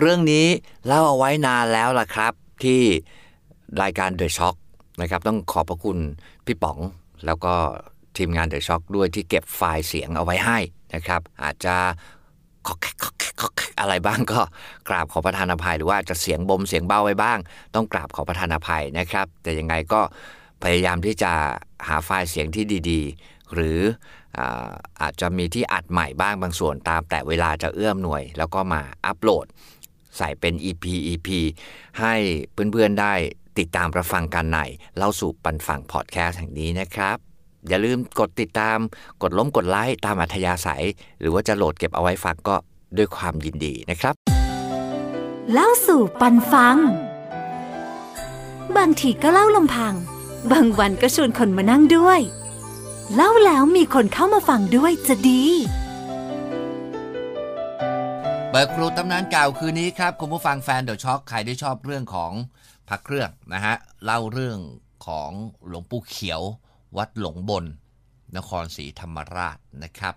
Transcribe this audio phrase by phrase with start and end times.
[0.00, 0.46] เรื่องนี้
[0.86, 2.32] เล่าเอาไว้นานแล้วล่ะครับ
[2.64, 2.82] ที่
[3.82, 4.56] รายการ The Shock
[5.00, 5.98] นะครับ ต้องขอบพระคุณ
[6.46, 6.78] พี่ป๋อง
[7.26, 7.54] แล้วก็
[8.16, 10.58] ทีมงาน The Shock ด้วยที่เก็บไฟล์เสียงเอาไว้ให้
[10.94, 11.76] นะครับ อาจจะ
[13.80, 14.40] อะไรบ้างก็
[14.88, 17.38] กราบขอประทานอภัย หรือว่าจะเสียงบมเสียงเบาไว้บ้าง
[17.74, 20.00] ต้องกราบขอประทานอภัยนะครับ แต่ยังไงก็
[20.62, 21.32] พยายามที่จะ
[21.88, 23.80] หาไฟล์เสียงที่ดีๆ หรือ
[24.38, 24.68] อา
[25.02, 29.46] อาจจะมีที่อัดใหม่บ้างบางส่วนตามแต่เวลาจะเอื้อมหน่วย แล้วก็มาอัปโหลด
[30.16, 31.28] ใส่เป็น EP EP
[32.00, 32.14] ให้
[32.52, 33.14] เพื่อนๆได้
[33.58, 34.58] ติดตามรับฟังกันใน
[34.96, 37.16] เล่าสู่ปันฟังพอดแคสต์แห่งนี้นะครับ
[37.68, 38.78] อย่าลืมกดติดตาม
[39.22, 40.84] กดล้มกดไลค์ตามอัธยาศัย
[41.20, 42.56] หรือว่าจะโหลดเก็บเอาไว้ฟังก็
[42.96, 44.14] ด้วยความยินดีนะครับ
[45.52, 46.76] เล่าสู่ปันฟัง
[48.76, 49.94] บางทีก็เล่าลำพัง
[50.50, 52.20] บางวันก็ชวนคนมานั่งด้วย
[53.14, 55.44] เล่าแล้วมีคนเข้ามาฟังด้วยจะดี
[58.50, 62.32] เบิกครูตำนานเก่าคืนนี้ครับ คุณผู้ฟังแฟนเดอะช็อคใครที่ชอบเรื่องของ
[62.88, 63.74] พระเครื่องนะฮะ
[64.04, 64.58] เล่าเรื่อง
[65.06, 65.30] ของ
[65.68, 66.40] หลวงปู่เขียว
[66.96, 67.64] วัดหลงบน
[68.36, 70.14] นครศรีธรรมราชนะครับ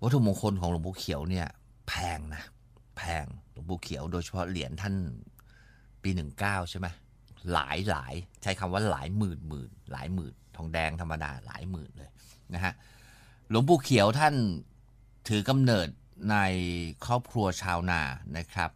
[0.00, 1.46] วัตถุมงคลของหลวงปู่เขียวเนี่ย
[1.88, 2.42] แพงนะ
[2.96, 4.94] แพงหลวงปู่เขียวโดยเฉพาะเหรียญท่าน
[6.02, 6.86] ปี 19 ใช่ไหม
[7.52, 12.10] หลายหลายใช้คำว่าหลายหมื่นหมื่นหลายหมื่นทองแดงธรรมดาหลายหมื่นเลย
[12.54, 12.72] นะฮะ
[13.50, 14.34] หลวงปู่เขียวท่าน
[15.28, 15.88] ถือกำเนิด
[16.30, 16.36] ใน
[17.06, 18.00] ครอบครัวชาวนา
[18.36, 18.70] นะครับ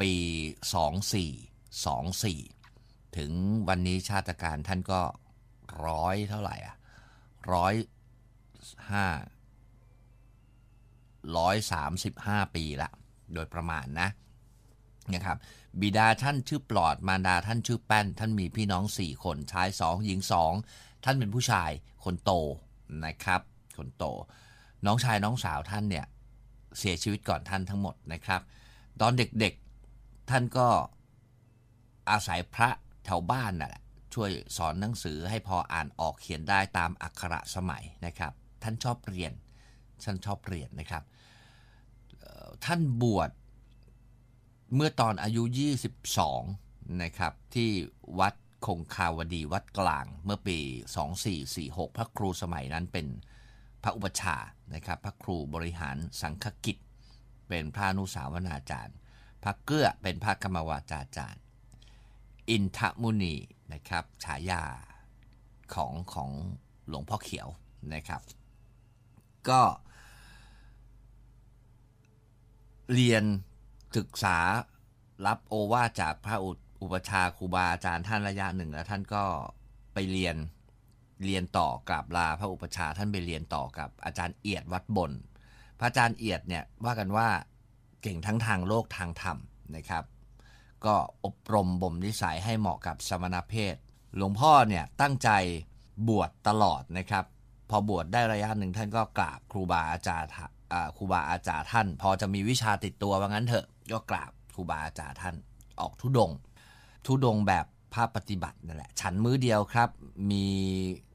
[0.00, 0.12] ปี
[1.82, 3.32] 2424 ถึง
[3.68, 5.00] วันนี้ชาติการท่านก็
[5.86, 6.76] ร้อยเท่าไหร่อะ
[7.52, 7.74] ร้อย
[8.92, 9.06] ห้า
[11.36, 12.90] ร้อยสามสิบห้าปีละ
[13.34, 14.08] โดยประมาณนะ
[15.14, 15.38] นะครับ
[15.80, 20.52] บิดาท่านชื่อปลอดมารดาท่านชื่อแป้น ท่านมีพี่น้องสี่คนชายสองหญิงสอง
[21.04, 21.70] ท่านเป็นผู้ชาย
[22.04, 22.32] คนโต
[23.04, 23.40] นะครับ
[23.78, 24.04] คนโต
[24.86, 26.06] น้องชายน้องสาวท่านเนี่ย
[26.78, 28.40] เสียชีวิตก่อนท่านทั้งหมดนะครับ
[29.00, 30.68] ตอนเด็กๆท่านก็
[32.10, 32.68] อาศัยพระ
[33.04, 33.82] แถวบ้านน่ะแหละ
[34.14, 39.32] ช่วยสอนหนังสือให้พออ่านออกเขียนได้ตามอักขระสมัยนะครับ ท่านชอบเรียน
[40.04, 41.02] ท่านชอบเรียนนะครับ
[42.64, 43.30] ท่านบวช
[44.74, 45.42] เมื่อตอนอายุ
[46.20, 47.70] 22 นะครับ ที่
[48.20, 48.34] วัด
[48.66, 50.58] คงคาวดีวัดกลางเมื่อปี
[51.48, 53.06] 2446 พระครูสมัยนั้นเป็น
[53.82, 54.36] พระอุปชา
[54.74, 56.76] นะครับ พระครูบริหารสังฆกิจ
[57.48, 58.96] เป็นพระนุสาวนาจารย์
[59.42, 61.42] พระเกื้อเป็นพระกรรมวาจาจารย์
[62.50, 63.34] อินทมุนี
[63.72, 64.64] นะครับฉายา
[65.74, 66.30] ของของ
[66.88, 67.48] หลวงพ่อเขียว
[67.94, 68.20] นะครับ
[69.48, 69.62] ก็
[72.92, 73.24] เรียน
[73.96, 74.38] ศึกษา
[75.26, 76.36] รับโอวาจากพระ
[76.82, 79.24] อุปชาครูบาอาจารย์ท่านระยะหนึ่งแล้วท่านก็
[79.94, 80.36] ไปเรียน
[81.24, 85.12] เรียนต่อกราบลาพระอุปชาท่านไปเรียนต่อกับอาจารย์เอียดวัดบน
[85.78, 87.28] พระอาจารย์เอียดเนี่ยว่ากันว่า
[88.02, 89.38] เก่งทั้งทางโลกทางธรรม
[89.76, 90.04] นะครับ
[90.84, 93.76] ก็อบรมบ่มนิสัยให้เหมาะกับสมณเพศ
[94.16, 95.30] หลวงพ่อเนี่ยตั้งใจ
[96.08, 97.24] บวชตลอดนะครับ
[97.70, 100.30] พอบวชได้ระยะหนึ่งท่านก็กราบครูบาอาจารย์
[100.96, 105.34] ครูบาอาจารย์ท่าน พอจะมีวิชาติดตัวว่างั้นเถอะก็กราบครูบาอาจารย์ท่าน
[105.80, 106.30] ออกทุดง
[107.06, 109.88] ทุดงแบบ ภาพปฏิบัตินั่นแหละ ฉันมื้อเดียวครับ
[110.30, 110.46] มี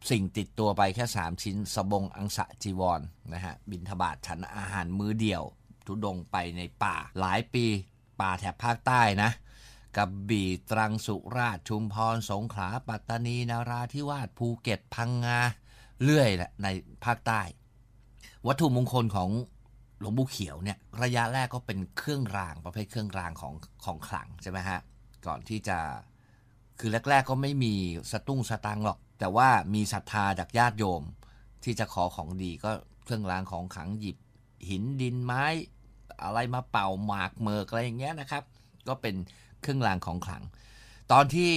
[0.10, 3.02] สิ่งติดตัวไปแค่ 3 ชิ้น สบงอังสะจีวรน
[3.34, 5.44] นะฮะ บินทบาทฉันอาหารมื้อเดียว
[5.86, 7.66] ทุดงไปในป่า หลายปี
[8.22, 9.32] ป่าแถบภาคใต้นะ
[9.98, 15.40] กับบี่ตรังสุราษฎร์ชุมพรสงขลาปัตตานีนาราธิวาสภูเก็ตพังงา
[16.04, 16.68] เรื่อยแหละใน
[17.06, 17.42] ภาคใต้
[18.48, 19.30] วัตถุมงคลของ
[20.00, 23.54] หลวงปู่เขียวเนี่ยระยะแรกก็เป็นเครื่องรางประเภทเครื่องรางของ
[23.86, 24.80] ของขลังใช่ไหมฮะ
[25.28, 25.78] ก่อนที่จะ
[26.80, 27.74] คือแรก ๆ ก็ไม่มี
[28.12, 31.04] สตุ้งสตังค์หรอก แต่ว่ามีศรัทธาจากญาติโยม
[31.64, 32.72] ที่จะขอของดีก็
[33.04, 34.18] เครื่องรางของขลังหยิบ
[34.70, 35.46] หินดินไม้
[36.24, 38.44] อะไรมาเป่าหมากเมิกอะไรอย่างเงี้ยนะครับ
[38.88, 39.16] ก็เป็น
[39.62, 40.44] เครื่องรางของขลัง
[41.12, 41.52] ตอนที่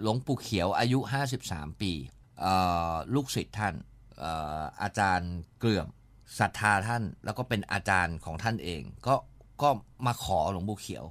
[0.00, 0.98] หลวงปู่เขียวอายุ
[1.40, 1.92] 53 ปี
[3.14, 3.74] ลูกศิษย์ท่าน
[4.22, 4.24] อ
[4.60, 5.86] ออาจารย์เกลื่อม
[6.38, 9.14] ศรัทธาท่านแล้วก็เป็นอาจารย์ของท่านเอง ก็
[9.62, 9.68] ก็
[10.06, 11.04] มาขอหลวงปู่เขียว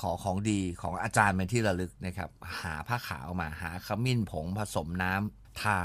[0.00, 2.30] ขอของดีของอาจารย์เป็นที่ระลึกนะครับ
[2.62, 5.78] หาผ้าขาวมาหาขมิ้นผงผสมน้ำทา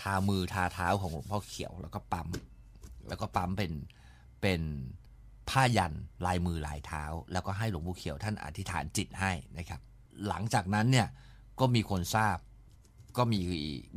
[0.00, 2.28] ทามือทาเท้าของหลวงพ่อเขียวแล้วก็ปั๊ม
[3.08, 3.72] แล้วก็ปั๊มเป็น
[4.42, 4.60] เป็น
[5.50, 5.92] ผ้ายัน
[6.26, 9.80] ลายมือลายเท้า แล้วก็ให้หลวงปู่เขียวท่านอธิษฐานจิตให้นะครับ
[10.28, 11.08] หลังจากนั้นเนี่ย
[11.60, 12.38] ก็มีคนทราบ
[13.16, 13.40] ก็มี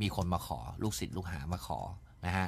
[0.02, 1.80] มีคนมาขอลูกศิษย์ลูกหามาขอ
[2.26, 2.48] นะฮะ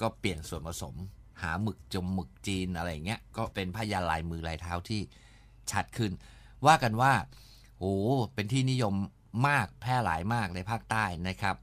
[0.00, 0.94] ก็เปลี่ยนส่วนผสม
[1.42, 5.00] หาหมึกจมหมึกจีนอะไรเงี้ยก็เป็นผ้ายันลายมือลายเท้าที่
[5.72, 6.12] ชัดขึ้น
[6.66, 7.12] ว่ากันว่า
[7.78, 7.94] โอ้
[8.34, 8.94] เป็นที่นิยม
[9.48, 11.56] มากแพร่หลายมากในภาคใต้นะครับ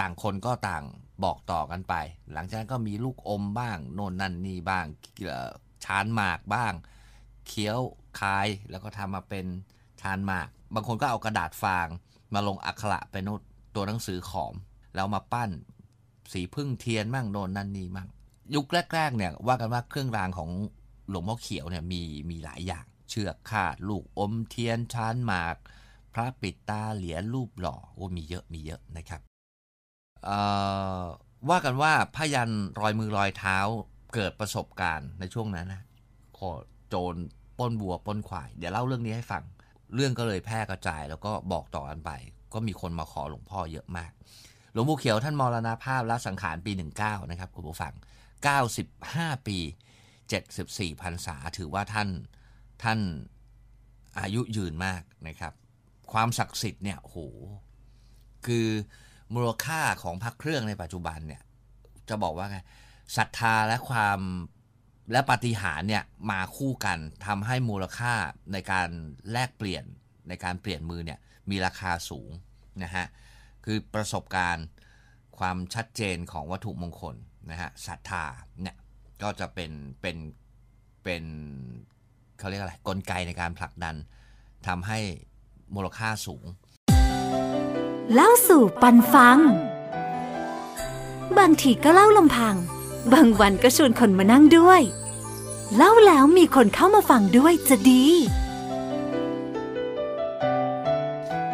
[0.00, 0.84] ต่างคนก็ต่าง
[1.24, 1.94] บอกต่อกันไป
[2.32, 4.84] หลังจากนั้นก็มีลูกอมบ้าง โน่นนั่นนี่บ้าง
[5.84, 6.72] ชานหมากบ้าง
[7.46, 7.80] เคี้ยว
[8.20, 9.46] คายแล้วก็ทำมาเป็น
[10.00, 11.86] ชานหมาก บางคนก็เอากระดาษฟาง
[12.34, 13.22] มาลงอักขระเป็น
[13.74, 14.54] ตัวหนังสือขอม
[14.94, 15.50] แล้วมาปั้น
[16.32, 18.08] สีพึ่งเทียนมั่งโน่นนั่นนี่มั่ง
[18.54, 20.50] ยุคแรกๆเนี่ยว่ากันว่าเครื่องรางของ
[21.10, 25.56] หลวงพ่อเขียวเนี่ยมีมีหลายอย่าง เชือกคาดลูกอมเทียนชานหมาก
[26.14, 29.20] พระปิดตาเหรียญรูปหล่อโอ้มีเยอะมีเยอะนะครับ
[31.48, 33.58] ว่ากันว่าพยันรอยมือรอยเท้า
[34.14, 35.82] เกิดประสบการณ์ในช่วงนั้นนะ
[36.38, 36.50] ขอ
[36.88, 37.14] โจร
[37.58, 39.42] ป้นบัวป้นควาย เดี๋ยวเล่าเรื่องนี้ให้ฟัง
[39.94, 42.10] เรื่องก็เลยแพร่กระจายแล้วก็บอกต่อกันไป
[42.52, 44.12] ก็มีคนมาขอหลวงพ่อเยอะมาก
[44.72, 47.92] หลวงปู่เขียวท่านมรณาภาพละสังขารปี 19 นะครับคุณผู้ฟัง
[48.70, 49.58] 95 ปี
[50.30, 52.08] 74พรรษาถือว่าท่าน
[52.82, 52.98] ท่าน
[54.20, 55.52] อายุยืนมากนะครับ
[56.12, 57.16] ความศักดิ์สิทธิ์เนี่ยโห
[58.46, 58.68] คือ
[59.34, 61.42] มูลค่าของพระเครื่องในปัจจุบันเนี่ย
[62.08, 62.58] จะบอกว่าไง
[63.16, 64.20] ศรัทธาและความ
[65.12, 68.14] และปฏิหารเนี่ยมาคู่กันทำให้มูลค่า
[68.52, 68.88] ในการ
[69.32, 69.84] แลกเปลี่ยน
[70.28, 71.18] ในการเปลี่ยนมือเนี่ย
[71.50, 72.30] มีราคาสูง
[72.82, 73.06] นะฮะ
[73.64, 74.66] คือประสบการณ์
[75.38, 77.16] ความชัดเจนของวัตถุมงคล
[77.50, 78.24] นะฮะศรัทธา
[78.62, 78.76] เนี่ย
[79.22, 79.70] ก็จะเป็น
[80.00, 80.16] เป็น
[81.04, 81.24] เป็น
[82.38, 83.94] เขาเรียกอะไรกลไกในการผลักดัน
[84.66, 84.98] ทำให้
[85.74, 86.44] มูลค่าสูง
[88.14, 89.38] เล่าสู่ปันฟัง
[91.38, 92.54] บางทีก็เล่าลำพัง
[93.12, 94.80] บางวันก็ชวนคนมานั่งด้วย
[95.76, 98.04] เล่าแล้วมีคนเข้ามาฟังด้วยจะดี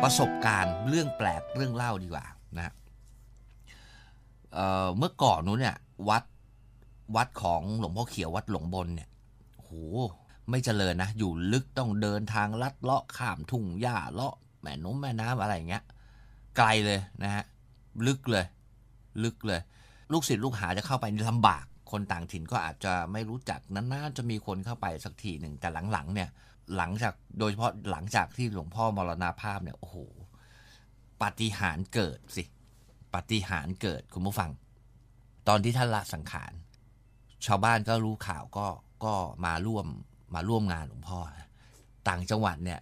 [0.02, 2.26] ประสบการณ์เรื่องแปลกเรื่องเล่าดีกว่า
[2.56, 2.72] นะ
[4.54, 5.76] เเมื่อก่อนนู้นเนี่ย
[6.08, 6.22] วัด
[7.17, 9.08] วัดของหลวงพ่อเขียววัดหลวงบนเนี่ย
[9.56, 9.70] โห
[10.50, 15.85] ไม่เจริญนะ อยู่ลึกต้องเดินทางลัดเลาะข้ามทุ่งหญ้าเลาะแม่น้ำแม่น้ำอะไรอย่างเงี้ย
[16.56, 17.44] ไกลเลยนะฮะ
[18.06, 18.44] ลึกเลย
[19.25, 19.61] ลึกเลย
[20.12, 26.29] ลูกศิษย์ลูกหาจะเข้าไปลำบาก คนต่างถิ่นก็อาจจะไม่รู้จักนานๆจะมีคนเข้าไปสักทีหนึ่ง แต่หลังๆเนี่ย
[26.76, 29.97] หลังจากโดยเฉพาะหลังจากที่หลวงพ่อมรณาภาพเนี่ยโอ้โห
[31.23, 32.44] ปฏิหารเกิดสิ
[33.14, 34.50] ปฏิหารเกิดคุณผู้ฟัง
[35.49, 36.53] ตอนที่ท่านละสังขาร
[37.46, 38.66] ชาวบ้านก็รู้ข่าวก็
[39.04, 39.86] ก็มาร่วม
[40.34, 41.18] มาร่วมงานหลวงพ่อ
[42.08, 42.80] ต่างจังหวัดเนี่ย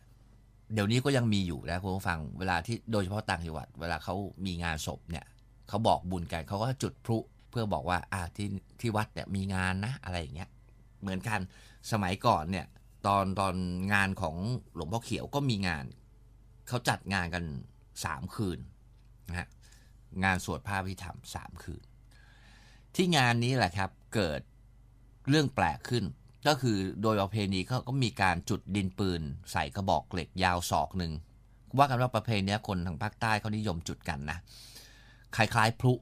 [0.75, 4.15] เดี๋ยวนี้ก็ยังมีอยู่นะคุณผู้ฟังเวลาที่โดยเฉพาะต่างจังหวัด เวลาเขา
[4.47, 5.25] มีงานศพเนี่ย
[5.69, 7.19] เขาบอกบุญกันเขาก็จุดพลุ
[7.51, 8.49] เพื่อบอกว่าอ่าที่
[8.81, 10.51] ที่วัดเนี่ยมีงานนะอะไรอย่างเงี้ย
[11.01, 11.41] เหมือนกัน
[11.93, 12.67] สมัยก่อนเนี่ย
[13.07, 13.55] ตอนตอน
[13.93, 14.37] งานของ
[14.75, 15.85] หลวงพ่อเขียวก็มีงาน
[16.69, 17.45] เขาจัดงานกัน
[18.05, 18.59] สามคืน
[19.29, 19.49] นะฮะ
[20.25, 21.83] งานสวดพระพิธรรมสามคืน
[22.97, 24.41] ที่งานนี้แหละครับเกิด
[25.29, 26.05] เรื่องแปลกขึ้น
[26.47, 29.21] ก็คือโดยประเพณีเขาก็มีการจุดดินปืน
[29.53, 31.13] ใส่กระบอกเหล็กยาวศอกหนึ่ง
[31.79, 34.39] ว่ากันว่าประเพณีนี้คนทางภาคใต้เขานิยมจุดกันนะ
[35.37, 35.93] คล้ายๆพลุ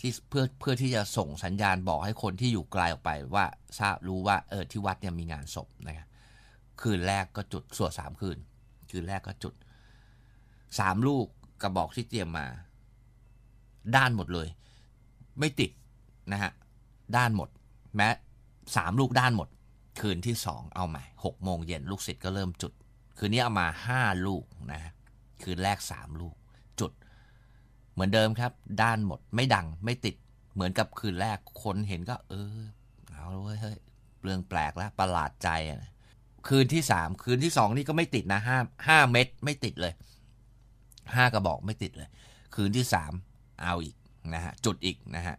[0.00, 3.44] ที่เพื่อเพื่อที่จะส่งสัญญาณบอกให้คนที่อยู่ไกลออกไปว่า
[3.78, 6.08] ทราบรู้ว่าเออที่วัดเนี่ยมีงานศพนะครับ
[6.80, 8.38] คืนแรกก็จุดสวดสามคืน
[8.90, 9.54] คืนแรกก็จุด
[10.78, 11.26] สามลูก
[11.62, 12.46] กระบอกที่เตรียมมา
[13.96, 14.48] ด้านหมดเลย
[15.38, 15.70] ไม่ติด
[16.32, 16.50] นะฮะ
[17.16, 17.48] ด้านหมด
[17.96, 18.08] แม้
[18.76, 19.48] สามลูกด้านหมด
[20.00, 22.72] คืนที่สองเอาใหม่หกโมงเย็นลูกศิษย์ก็เริ่มจุด
[23.18, 24.92] คืนนี้เอามาห้าลูกนะ
[25.42, 26.34] คืนแรกสามลูก
[26.80, 26.92] จุด
[27.92, 28.52] เหมือนเดิมครับ
[28.82, 30.16] ด้านหมดไม่ดังไม่ติด
[30.54, 32.60] เหมือนกับคืนแรกคนเห็นก็ เออ
[33.12, 33.76] เอาเลยเฮ้ย
[34.22, 35.48] เรื่องแปลกแล้วประหลาดใจ
[35.82, 35.92] นะ
[36.48, 39.92] คืนที่สามคืนที่สองนี่ก็ไม่ติดนะห้าห้าเม็ดไม่ติดเลย
[41.14, 42.08] ห้ากระบอกไม่ติดเลย
[42.54, 43.12] คืนที่สาม
[43.62, 43.96] เอาอีก
[44.34, 45.36] นะฮะจุดอีกนะฮะ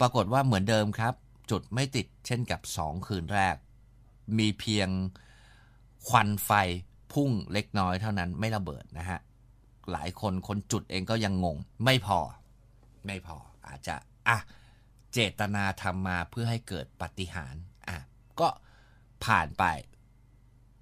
[0.00, 1.14] ปรากฏว่าเหมือนเดิมครับ
[1.50, 3.56] จุดไม่ติดเช่นกับสองคืนแรก
[4.38, 4.88] มีเพียง
[6.08, 6.50] ควันไฟ
[7.12, 9.20] พุ่งเล็กน้อยเท่านั้นไม่ระเบิดนะฮะ
[9.92, 12.18] หลายคนคนจุดเองก็ยังงง ไม่พอ
[13.06, 13.96] ไม่พออาจจะ
[14.28, 14.38] อะ
[15.12, 17.54] เจตนาทำมาเพื่อให้เกิดปฏิหาร
[17.88, 17.98] อะ
[18.40, 18.48] ก็
[19.24, 19.64] ผ่านไป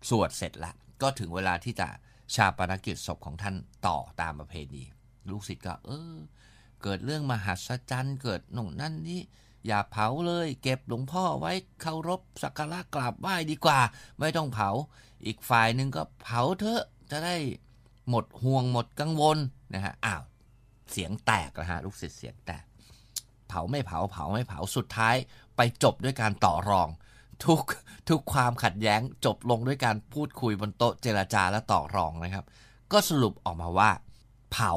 [0.08, 1.88] สวดเสร็จล้วก็ถึงเวลาที่จะ
[2.34, 3.54] ชาปนกิจศพของท่าน
[3.86, 4.82] ต่อตามประเพณี
[5.30, 6.16] ลูกศิษย์ก็ เออ
[6.82, 9.20] เกิดเรื่องมหัศจรรย์เกิดหนุ่นนั่นนี่
[9.66, 13.80] อย่าเผาเลย เก็บหลวงพ่อไว้เคารพสักการะกราบไหว้ดีกว่า
[14.18, 14.70] ไม่ต้องเผา
[15.26, 17.36] อีกฝ่ายหนึ่งก็เผาเถอะจะได้
[18.08, 19.38] หมดห่วงหมดกังวล
[19.74, 20.22] นะฮะอ้าว
[20.90, 22.64] เสียงแตกนะฮะลูกศิษย์เสียงแตก
[23.48, 25.16] เผาไม่เผาเผาไม่เผาสุดท้าย
[25.56, 26.88] ไปจบด้วยการต่อรอง
[27.44, 27.62] ทุก
[28.08, 32.44] ทุกความขัดแย้งจบลงด้วยการพูดคุยบนโต๊ะเจราจาและต่อรองนะครับ
[32.92, 33.90] ก็สรุปออกมาว่า
[34.52, 34.72] เผา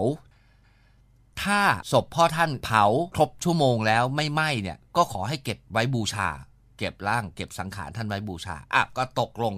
[1.44, 1.60] ถ้า
[1.92, 2.84] ศพพ่อท่านเผา
[3.16, 6.30] ครบชั่วโมงแล้วไม่ไหม้เนี่ย ก็ขอให้เก็บไว้บูชา
[6.78, 9.54] เก็บร่างเก็บสังขารท่านไว้บูชาอะก็ตกลง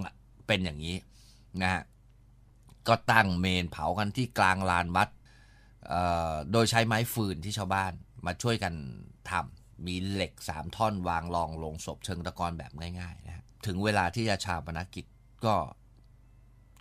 [0.48, 0.96] เป็นอย่างนี้
[1.62, 1.84] นะฮะ
[2.88, 5.10] ก็ตั้งเมนเผากันที่กลางลานวัด
[6.52, 7.92] โดยใช้ไม้ฟืนที่ชาวบ้าน
[8.26, 8.74] มาช่วยกัน
[9.30, 15.06] ทำมีเหล็กสามท่อนวางรองลงศพเชิงตะกอนแบบง่ายๆนะฮะถึงเวลาที่จะชาปนกิจ
[15.46, 15.56] ก็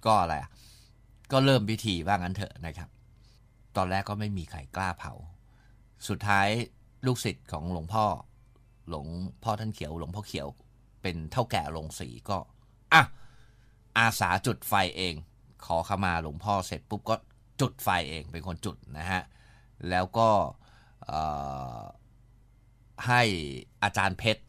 [0.06, 0.50] ก็อะไรอะ
[1.32, 2.88] ก็เริ่มพิธีว่างั้นเถอะนะครับ
[3.76, 5.12] ตอนแรกก็ไม่มีใครกล้าเผา
[6.09, 6.49] สุดท้าย
[7.07, 8.05] ลูกศิษย์ของหลวงพ่อ
[8.88, 9.07] หลวง
[9.43, 10.49] พ่อท่านเขียว หลวงพ่อเขียว
[11.02, 12.38] เป็นเท่าแก่ลงสีก็
[12.93, 13.02] อะ
[13.99, 15.14] อาสาจุดไฟเอง
[15.67, 17.17] ขอขมาหลวงพ่อเสร็จปุ๊บก็
[17.61, 19.23] จุดไฟเองเป็นคนจุดนะฮะ
[19.91, 20.29] แล้วก็
[23.07, 23.23] ให้
[23.83, 24.43] อาจารย์เพชร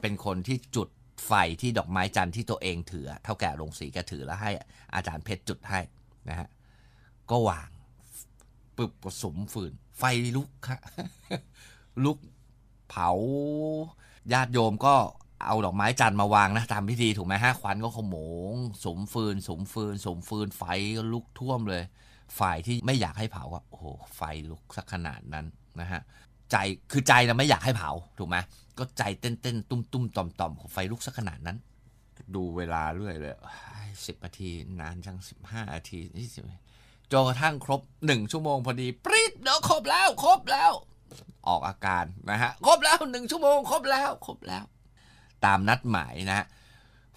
[0.00, 0.88] เป็นคนที่จุด
[1.26, 4.50] ไฟที่ดอกไม้จันทร์ที่ตัวเองถือ เท่าแก่ลงสีก็ถือแล้วให้
[4.94, 5.80] อาจารย์เพชรจุดให้
[6.28, 6.48] นะฮะ
[7.30, 7.68] ก็วาง
[8.80, 10.02] ปึบผสมฟืน ไฟ
[10.36, 10.78] ลุกค่ะ
[12.04, 12.18] ลุก
[12.90, 13.10] เผา
[14.32, 14.94] ญาติโยมก็
[15.46, 18.16] เอาดอกไม้จันทร์มาวางนะตามพิธีถูกไหมฮะควันก็ขโม
[18.52, 20.64] ง สมฟืน สมฟืน สมฟืน ไฟ
[20.96, 21.82] ก็ลุกท่วมเลย
[22.38, 23.84] ฝ่ายที่ไม่อยากให้เผาก็โอ้โห
[24.16, 24.20] ไฟ
[24.50, 25.46] ลุกสักขนาดนั้น
[25.80, 26.00] นะฮะ
[26.50, 26.56] ใจ
[26.90, 28.36] คือใจเราไม่อยากให้เผาถูกไหม
[28.78, 31.56] ก็ใจเต้นเต้นตุ้มตุ้มต่อมต่อมไฟลุกสักขนาดนั้น
[32.34, 33.34] ดูเวลาเรื่อยเลย
[34.06, 36.40] สิบนาทีนานจังสิบห้านาทีนี่สิ
[37.12, 40.72] จนกระทั่งครบหนึ่งชั่วโมงพอดีปริ๊ดเดี๋ยวครบแล้ว ครบแล้ว
[41.48, 44.64] ออกอาการนะฮะ ครบแล้วหนึ่งชั่วโมง ครบแล้ว ครบแล้ว
[45.44, 46.46] ตามนัดหมายนะฮะ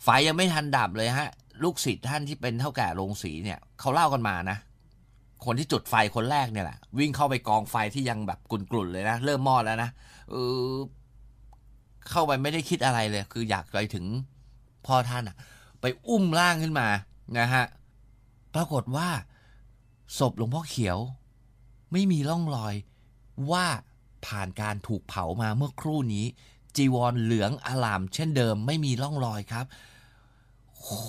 [0.03, 1.29] ไฟยังไม่ทันดับเลยฮะ
[1.63, 4.57] ลูกศิษย์ท่านที่เป็นเท่าแก่โรงสีเนี่ยเขาเล่ากันมานะ
[5.45, 9.89] คนที่จุดไฟคนแรกเนี่ยแหละ วิ่งเข้าไปกองไฟที่ยังแบบกลุ่นๆเลยนะ เริ่มมอดแล้วนะ
[10.29, 10.35] เอ
[10.67, 10.71] อ
[12.09, 14.05] เข้าไปไม่ได้คิดอะไรเลย คืออยากไปถึง
[14.85, 15.35] พ่อท่านอะ
[15.81, 16.88] ไปอุ้มร่างขึ้นมา
[17.39, 17.63] นะฮะ
[18.55, 19.07] ปรากฏว่า
[20.17, 21.00] ศพหลวงพ่อเขียว
[21.91, 22.75] ไม่มีร่องรอย
[23.51, 23.65] ว่า
[24.25, 26.25] ผ่านการถูกเผามาเมื่อครู่นี้
[26.75, 29.65] จีวรเหลืองอลาม เช่นเดิมไม่มีร่องรอยครับ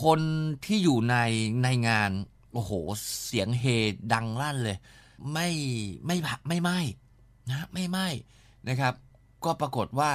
[0.00, 0.20] คน
[0.64, 1.16] ที่อยู่ใน
[1.62, 2.10] ในงาน
[2.52, 2.72] โอ้โห
[3.24, 3.64] เสียงเฮ
[4.12, 4.78] ดังลั่นเลย
[5.32, 5.48] ไม่
[6.06, 6.16] ไม่
[6.48, 6.70] ไม่ไหม
[7.50, 7.98] นะไม่ไหม
[8.68, 8.94] นะครับ
[9.44, 10.12] ก็ปรากฏว่า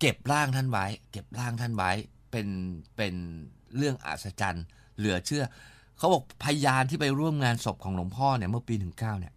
[0.00, 1.90] เก็บร่างท่านไว้ เก็บร่างท่านไว้
[2.30, 2.48] เป็น
[2.96, 3.14] เป็น
[3.76, 4.64] เรื่องอัศจรรย์
[4.96, 5.44] เหลือเชื่อ
[5.98, 9.32] เขาบอกพยานที่ไปร่วมงานศพของหลวงพ่อเนี่ยเมื่อปีถึงเก้าเนี่ย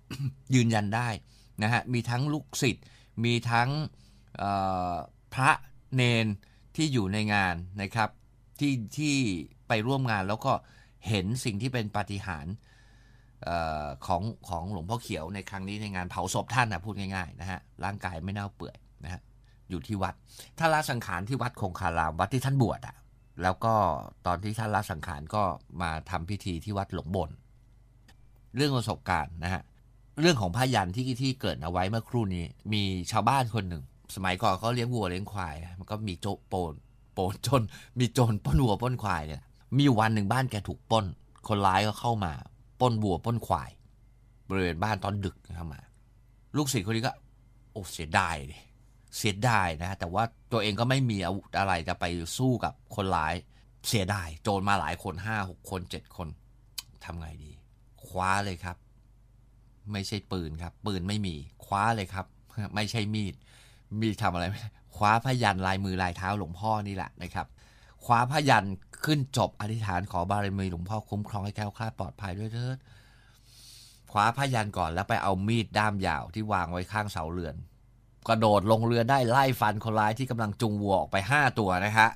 [0.55, 1.09] ยืนยันได้
[1.63, 2.85] นะฮะมีทั้งลูกศิษย์
[3.23, 3.69] มีทั้ง
[5.33, 5.51] พระ
[5.95, 6.27] เนน
[6.75, 8.09] ที่อยู่ในงานนะครับ
[8.59, 9.15] ที่ที่
[9.67, 10.53] ไปร่วมงานแล้วก็
[11.07, 12.55] เห็นสิ่งที่เป็นปาฏิหาริย์
[14.05, 19.21] ของของหลวงพ่อเขียวในครั้งนี้ในงานเผาศพท่านนะพูดง่ายๆนะฮะร่างกายไม่เน่าเปื่อยนะฮะ
[19.69, 20.13] อยู่ที่วัด
[20.57, 22.95] ท่าละสังขารที่วัดคงคารามวัดที่ท่านบวชอะ
[23.41, 23.75] แล้วก็
[24.25, 25.43] ตอนที่ท่านละสังขารก็
[25.81, 27.29] มาทำพิธีที่วัดหลงบน
[28.55, 29.63] เรื่องประสบการณ์นะฮะ
[30.21, 33.83] เรื่องของพยันที่ที่เกิดเอาไว้เมื่อครู่นี้ มีชาวบ้านคนหนึ่ง
[34.15, 36.73] สมัยก่อนเขาเลี้ยงวัวเลี้ยงควาย มันก็มีโจโปน
[37.13, 37.61] โปนจน
[37.99, 39.41] มีโจรป้นวัวป้นควายเนี่ย
[39.77, 41.05] มีวันหนึ่งบ้านแกถูกป้น
[41.47, 42.33] คนร้ายก็เข้ามา
[42.81, 43.69] ป้นวัวป้นควาย
[44.49, 45.79] บริเวณบ้านตอนดึกเข้ามา
[46.55, 47.13] ลูกศิษย์คนนี้ก็
[47.71, 48.57] โอ้เสียดายดิ
[49.17, 52.05] เสียดายนะแต่ว่าตัวเองก็ไม่มีอาวุธอะไรจะไป
[52.37, 53.35] สู้กับคนร้าย
[53.87, 56.27] เสียดายโจรมาหลายคนห้าหกคนเจ็ดคน
[57.03, 57.51] ทำไงดี
[58.07, 58.77] คว้าเลยครับ
[59.91, 62.25] ไม่ใช่ปืนครับ ปืนไม่มี คว้าเลยครับ
[62.75, 63.33] ไม่ใช่มีด
[64.01, 64.59] มีทำอะไรไม่
[64.95, 67.47] คว้าพยันลายมือลายเท้าหลวงพ่อนี่แหละนะครับ
[68.05, 68.65] คว้าพยัน
[69.05, 72.77] ขึ้นจบอธิษฐานขอบารมีหลวงพ่อคุ้มครองให้แก้วคลาดปลอดภัยด้วยเถิด
[74.11, 77.55] คว้าพยันก่อนแล้วไปเอามีดด้ามยาวที่วางไว้ข้างเสาเรือน
[78.27, 82.09] กระโดดลงเรือได้ไล่ฟันคนร้ายที่กำลังจุงวัวออกไปห้าตัวนะฮะ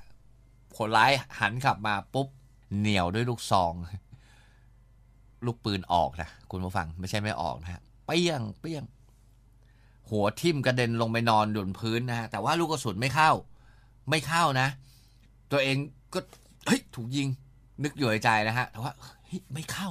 [0.78, 2.28] คนร้ายหันขับมาปุ๊บ
[2.80, 3.74] เหนียวด้วยลูกซอง
[5.46, 8.84] ลูกปืนออกนะคุณผู้ฟังไม่ใช่ไม่ออกนะฮะเปี้ยงเปี้ยง
[10.10, 13.32] หัวทิ่มกระเด็นลงไปนอนอยู่บนพื้นนะฮะแต่ว่าลูกกระสุนไม่เข้า
[14.10, 14.68] ไม่เข้านะ
[15.52, 15.78] ตัวเอง
[16.14, 16.20] ก็
[16.68, 17.28] เฮ้ยถูกยิง
[17.84, 18.92] นึกอยู่ในใจนะฮะแต่ว่า
[19.26, 19.90] เฮ้ยไม่เข้า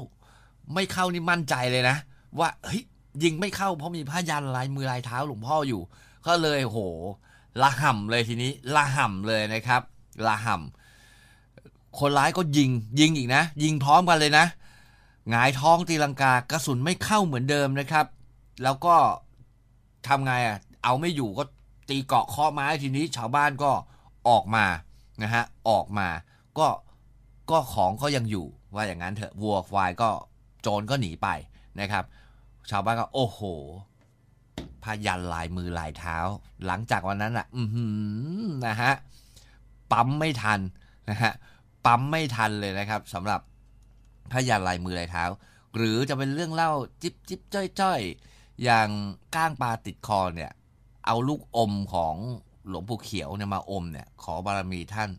[0.74, 1.96] ไม่เข้านี่มั่นใจเลยนะ
[2.38, 2.82] ว่าเฮ้ย
[3.22, 5.82] ยิงไม่เข้าเพราะมีผ้ายันลายมือลายเท้าหลวงพ่ออยู่
[6.26, 6.78] ก็เลยโห
[7.62, 9.82] ละห่ำเลยทีนี้ละห่ำเลยนะครับ
[10.26, 14.46] ละห่ำคนร้ายก็ยิงยิงอีกนะ ยิงพร้อมกันเลยนะ
[15.30, 18.06] หงายท้องตีลังกากระสุนไม่เข้าเหมือนเดิมนะครับ
[18.62, 18.96] แล้วก็
[20.06, 21.44] ทำไงอะเอาไม่อยู่ก็
[21.88, 23.70] ตีเกาะข้อไม้ทีนี้ชาวบ้านก็
[24.28, 24.64] ออกมา
[25.22, 26.08] นะฮะออกมา
[26.58, 26.66] ก็
[27.50, 30.10] ก็ของก็ยังอยู่ว่าอย่างนั้นเถอะวัวควายก็
[30.62, 31.28] โจรก็หนีไป
[31.80, 32.04] นะครับ
[32.70, 33.40] ชาวบ้านก็โอ้โห
[34.84, 36.16] พยันลายมือลายเท้า
[36.66, 37.62] หลังจากวันนั้นอะ อื
[38.46, 38.92] มนะฮะ
[39.92, 40.60] ปั๊มไม่ทัน
[41.10, 41.32] นะฮะ
[41.86, 43.40] ปั๊มไม่ทันเลยนะครับสำหรับ
[44.32, 45.24] พยันลายมือลายเท้า
[45.76, 46.70] หรือจะเป็นเรื่องเล่า
[47.02, 48.00] จิบจิบจ้อยจ้อย
[48.62, 48.88] อย่าง
[49.34, 50.52] ก้างปลาติดคอเนี่ย
[51.06, 52.14] เอาลูกอมของ
[52.68, 55.10] หลวงปู่เขียวเนี่ยมาอมเนี่ย ขอบารมีท่าน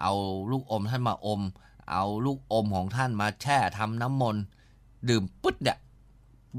[0.00, 0.12] เอา
[0.50, 1.40] ลูกอมท่านมาอม
[1.92, 4.42] เอาลูกอมของท่านมาแช่ทำน้ำมนต์
[5.08, 5.78] ดื่มปึ๊ดเนี่ย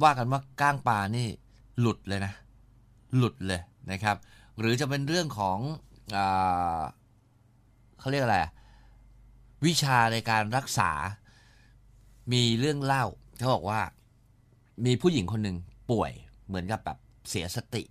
[0.04, 1.28] ว่ากันว่าก้างปลานี่
[1.80, 2.34] หลุดเลยนะ
[3.18, 3.62] หลุดเลย
[3.92, 4.16] นะครับ
[4.60, 5.58] หรือจะเป็นเรื่องของ
[6.16, 6.18] อ
[8.00, 8.40] เขาเรียกอะไร
[9.66, 10.92] วิชาในการรักษา
[12.34, 13.06] มีเรื่องเล่า
[13.38, 13.82] เขาบอกว่า
[14.86, 15.58] มีผู้หญิงคนหนึ่ง
[15.92, 16.12] ป่วย
[16.48, 16.98] เหมือนกับแบบ
[17.30, 17.84] เสียสติ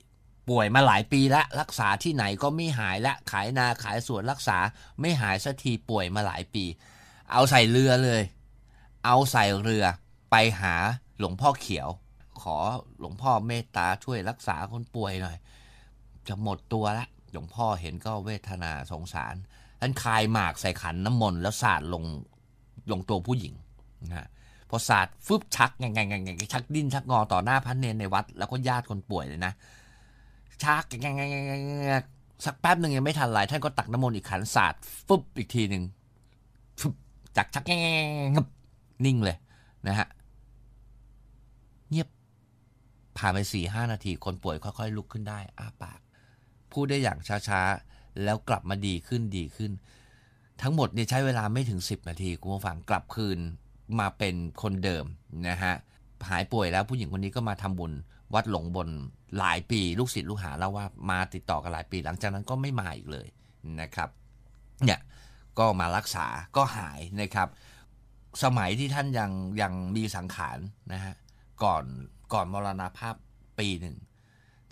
[0.49, 4.59] ป่วยมาหลายปีแล้วรักษาที่ไหนก็ไม่หายละขายนาขายสวนรักษา
[5.01, 6.65] ไม่หายสักทีป่วยมาหลายปี
[7.33, 8.23] เอาใส่เรือเลย
[9.05, 9.85] เอาใส่เรือ
[10.31, 10.75] ไปหา
[11.19, 11.89] หลวงพ่อเขียว
[12.43, 12.57] ขอ
[13.01, 15.37] หลวงพ่อเมตตาช่วยรักษาคนป่วยหน่อย
[16.29, 19.35] จะหมดตัวละ หลวงพ่อเห็นก็เวทนาสงสาร
[19.81, 22.05] ท่านคายหมากใส่ขันน้ำมนต์แล้วสาดลง
[22.93, 23.55] ลงตัวผู้หญิง
[24.05, 24.29] นะ
[24.71, 29.53] พอสาดฟึบชักไงไงไงไงชักดิ้นชักงอต่อหน้าพระเนนในวัด แล้วก็ญาติคนป่วยเลยนะ
[30.63, 31.53] ชักไงไงไงไง
[31.89, 31.95] ไง
[32.45, 34.75] สักแป๊บหนึ่งยังไม่ทันไรท่านก็ตักน้ำมนต์อีกขันสาด
[35.07, 35.83] ฟึบอีกทีหนึ่ง
[36.81, 36.95] ฟึบ
[37.37, 37.73] จากชักแง
[38.35, 38.47] งบ
[39.05, 39.37] นิ่งเลย
[39.89, 40.09] นะฮะ
[41.91, 42.09] เงียบ
[43.19, 46.01] ผ่านไปสี่ห้านาทีคนป่วยค่อยๆ ลุกขึ้นได้อ้าปาก
[46.73, 47.19] พูดได้อย่าง
[47.49, 49.73] ช้าๆ แล้วกลับมาดีขึ้นดีขึ้น
[50.63, 53.39] ทั้งหมดเนี่ยใช้เวลาไม่ถึง 10 นาทีคุณผู้ฟังกลับคืน
[53.99, 55.05] มาเป็นคนเดิม
[55.49, 55.75] นะฮะ
[56.29, 57.93] หายป่วยแล้วผู้หญิงคนนี้ก็มาทำบุญ
[58.35, 58.89] วัดหลงบน
[59.39, 63.27] หลายปีลูกศิษย์ลูกหาเล่าว่ามาติดต่อกันหลายปี หลังจากนั้นก็ไม่มาอีกเลย
[63.81, 64.09] นะครับ
[64.85, 65.01] เนี่ย
[65.59, 67.49] ก็มารักษาก็หายนะครับ
[68.43, 69.31] สมัยที่ท่านยัง
[69.61, 70.59] ยังมีสังขาร
[70.93, 71.15] นะฮะ
[71.65, 71.85] ก่อน
[72.33, 73.15] ก่อนมรณภาพ
[73.59, 73.97] ปีหนึ่ง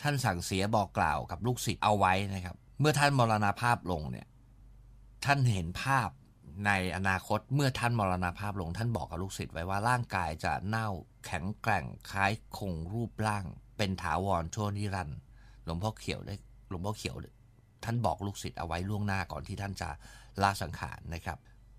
[0.00, 4.26] ท่านสั่งเสียบอกกล่าวกับลูกศิษย์เอาไว้นะครับ เมื่อท่านมรณภาพลงเนี่ย
[5.24, 6.08] ท่านเห็นภาพ
[6.66, 10.88] ในอนาคตเมื่อท่านมรณภาพลง ท่านบอกกับลูกศิษย์ไว้ว่าร่างกายจะเน่า
[11.26, 13.44] แข็งแกร่งคล้ายคงรูปร่าง
[13.76, 15.18] เป็นถาวรชั่วนิรันดร์
[15.64, 16.34] หลวงพ่อเขียวได้
[16.68, 17.16] หลวงพ่อเขียว
[17.84, 19.88] ท่านบอกลูกศิษย์เอาไว้ล่วงหน้าก่อนที่ท่านจะ
[20.42, 21.38] ลาสังขารนะครับ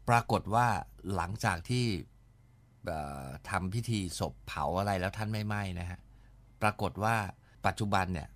[0.09, 0.67] ปรากฏว่า
[1.15, 1.85] หลังจากที่
[3.49, 5.99] ทำพิธีศพเผาอะไรแล้วท่านไม่ไหม้นะฮะ
[6.61, 7.15] ปรากฏว่า
[7.65, 8.27] ปัจจุบันเนี่ย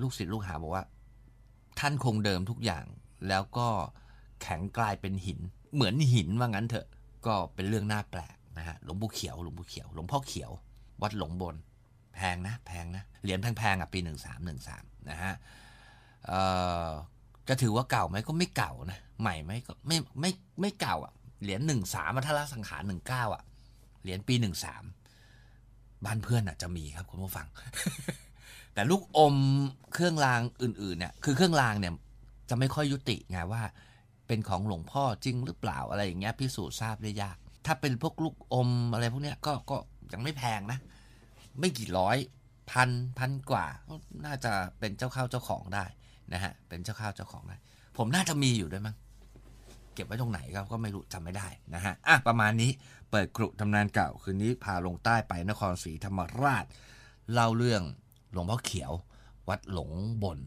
[0.00, 0.84] ลูกศิษย์ลูกหาบอกว่า
[1.78, 2.84] ท่านคงเดิมทุกอย่าง
[3.28, 3.68] แล้วก็
[4.42, 5.40] แข็งกลายเป็นหิน
[5.74, 6.86] เหมือนหินว่างั้นเถอะ
[7.26, 10.50] ก็เป็นเรื่องน่าแปลกนะฮะ หลวงปู่เขียว หลวงปู่เขียว หลวงพ่อเขียว
[11.02, 11.56] วัดหลงบน
[12.14, 15.32] แพงนะ แพงนะ เหรียญแพงๆอะปีหนึ่งสามหนึ่งสามนะฮะ
[17.48, 20.30] จะถือว่าเก่าไหมก็ไม่เก่านะ ใหม่ไหมก็ไม่ไม่
[20.60, 23.42] ไม่เก่าอะ เหรียญหนึ่งสามทละสังขารหนึ่งเก้าอะ
[24.08, 24.84] เหรียญปีหนึ่งสาม
[26.04, 27.46] บ้านเพื่อนอะจะมีครับคุณผู้ฟัง
[28.74, 29.36] แต่ลูกอม
[29.92, 31.92] เครื่องรางอื่นๆเนี่ยคือเครื่องรางเนี่ย
[32.50, 33.62] จะไม่ค่อยยุติไงว่า
[34.26, 39.76] เป็นของหลวงพ่อจริงหรือเปล่าอะไรอย่างเงี้ยพิสูจน์ทราบได้ยาก ถ้าเป็นพวกลูกอมอะไรพวกเนี้ยก็ก็
[40.12, 40.78] ยังไม่แพงนะ
[41.60, 42.16] ไม่กี่ร้อย
[42.70, 43.66] พันพันกว่า
[44.24, 45.84] น่าจะเป็นเจ้าข้าเจ้าของได้
[46.32, 47.56] นะฮะเป็นเจ้าข้าเจ้าของได้
[47.96, 48.96] ผมน่าจะมีอยู่ด้วยมั้ง
[49.98, 52.70] ก็บไว้ตรงไหนก็ก็ไม่รู้จำไม่ได้นะฮะอะประมาณนี้
[53.10, 56.64] เปิดกรุตำนานเก่าคืนนี้พาลงใต้ไปนครศรีธรรมราช
[57.32, 57.82] เล่าเรื่อง
[58.32, 58.92] หลวงพ่อเขียว
[59.48, 59.90] วัดหลง
[60.22, 60.38] บน